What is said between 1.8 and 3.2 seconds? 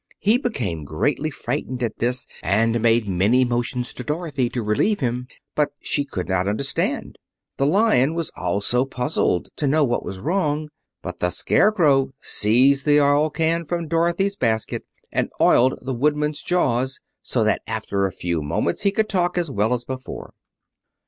at this and made